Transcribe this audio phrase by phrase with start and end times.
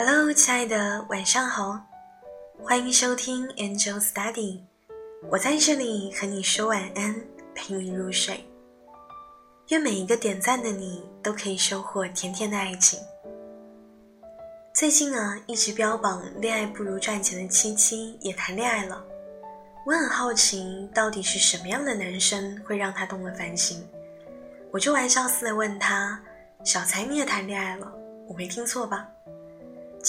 [0.00, 1.76] Hello，亲爱的，晚上好，
[2.62, 4.60] 欢迎收听 Angel Study，
[5.28, 7.16] 我在这里和你说晚安，
[7.52, 8.48] 陪你入睡。
[9.70, 13.00] 愿每一个点赞的你都可以收获甜甜的爱情。
[14.72, 19.04] 最近啊，一直标榜恋爱不如赚钱的七七也谈恋爱了，
[19.84, 23.84] 我很好奇，到底是什么样的男生会让他动了凡心？
[24.70, 26.22] 我就玩笑似的问他
[26.62, 27.92] ：“小才你也谈恋爱了？
[28.28, 29.08] 我没听错吧？”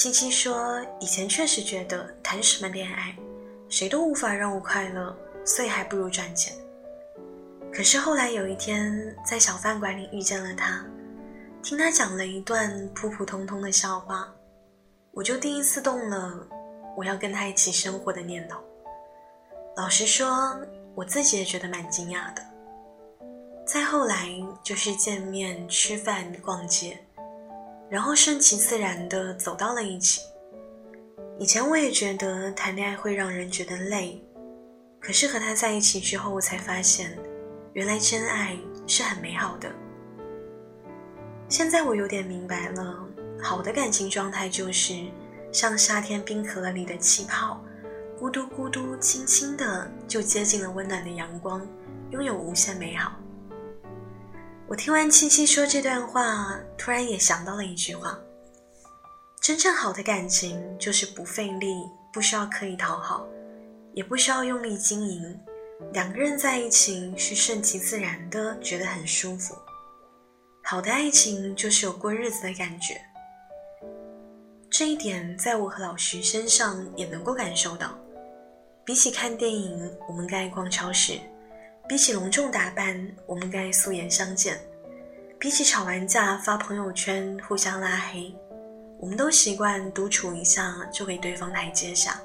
[0.01, 3.13] 七七说：“以前确实觉得谈什么恋爱，
[3.67, 5.13] 谁都无法让我快乐，
[5.43, 6.55] 所以还不如赚钱。
[7.69, 10.85] 可是后来有一天在小饭馆里遇见了他，
[11.61, 14.33] 听他讲了一段普普通通的笑话，
[15.11, 16.47] 我就第一次动了
[16.95, 18.57] 我要跟他一起生活的念头。
[19.75, 20.57] 老实说，
[20.95, 22.41] 我自己也觉得蛮惊讶的。
[23.65, 24.29] 再后来
[24.63, 26.97] 就是见面、吃饭、逛街。”
[27.89, 30.21] 然后顺其自然的走到了一起。
[31.39, 34.21] 以前我也觉得谈恋爱会让人觉得累，
[34.99, 37.17] 可是和他在一起之后，我才发现，
[37.73, 39.71] 原来真爱是很美好的。
[41.47, 43.07] 现在我有点明白了，
[43.41, 44.93] 好的感情状态就是
[45.51, 47.63] 像夏天冰河里的气泡，
[48.19, 51.65] 咕嘟咕嘟，轻轻的就接近了温暖的阳光，
[52.11, 53.13] 拥有无限美好。
[54.69, 58.19] 我听完七七说这段话，突然也想到了一句话：
[59.41, 63.27] 真正好的感情就是不费力，不需要刻意讨好，
[63.95, 65.39] 也不需要用力经营，
[65.91, 69.55] 两个人在一起是顺其自然的，觉得很舒服。
[70.63, 73.01] 好的爱情就是有过日子的感觉。
[74.69, 77.97] 这一点在我和老徐身上也能够感受到。
[78.85, 81.19] 比起看电影，我们更爱逛超市。
[81.89, 84.53] 比起隆重打扮，我们该素颜相见；
[85.39, 88.31] 比起吵完架发朋友圈互相拉黑，
[88.99, 92.21] 我们都习惯独处一下就给对方台阶下。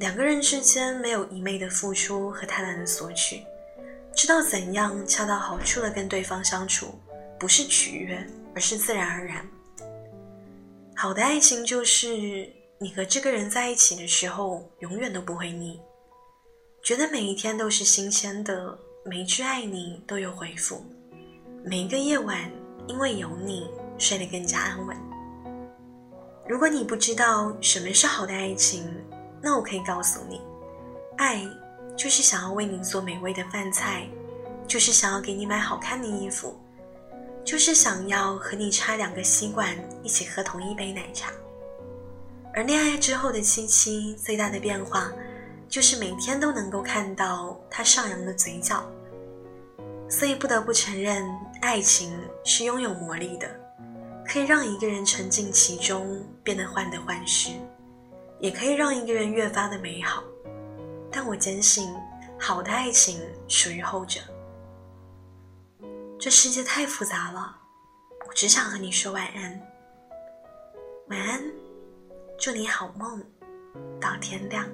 [0.00, 3.44] 两个人之间没有一昧的付出和贪婪的索取，
[4.16, 6.98] 知道怎样恰到好处的跟对方相处，
[7.38, 8.18] 不是取悦，
[8.52, 9.48] 而是自然而然。
[10.96, 15.80] 好的爱情就是你和这个人在一起的时候，永远都不会腻。
[16.82, 20.82] 觉得每一天都是新鲜的，每一句爱你都有回复，
[21.62, 22.50] 每一个夜晚
[22.88, 24.96] 因为有你睡得更加安稳。
[26.48, 28.90] 如果你不知道什么是好的爱情，
[29.42, 30.40] 那我可以告诉你，
[31.18, 31.46] 爱
[31.96, 34.08] 就是想要为你做美味的饭菜，
[34.66, 36.58] 就是想要给你买好看的衣服，
[37.44, 41.30] 就是想要和你插两个吸管一起喝同一杯奶茶。
[42.54, 45.12] 而恋爱之后的七七最大的变化。
[45.70, 48.84] 就是每天都能够看到他上扬的嘴角，
[50.08, 51.24] 所以不得不承认，
[51.62, 52.12] 爱情
[52.44, 53.48] 是拥有魔力的，
[54.26, 57.52] 可以让一个人沉浸其中，变得患得患失，
[58.40, 60.24] 也可以让一个人越发的美好。
[61.08, 61.94] 但我坚信，
[62.36, 64.20] 好的爱情属于后者。
[66.18, 67.56] 这世界太复杂了，
[68.26, 69.62] 我只想和你说晚安，
[71.10, 71.40] 晚安，
[72.36, 73.22] 祝你好梦，
[74.00, 74.66] 到天亮。